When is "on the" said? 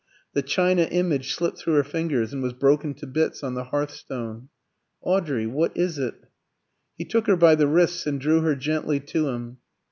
3.43-3.65